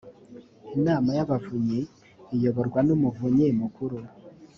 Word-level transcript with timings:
inama 0.77 1.09
y 1.17 1.19
‘abavunyi 1.25 1.79
iyoborwa 2.35 2.79
n’ 2.83 2.89
umuvunyi 2.95 3.47
mukuru 3.59 3.97